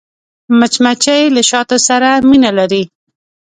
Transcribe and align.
مچمچۍ 0.59 1.21
له 1.35 1.41
شاتو 1.49 1.77
سره 1.87 2.09
مینه 2.29 2.51
لري 2.57 2.83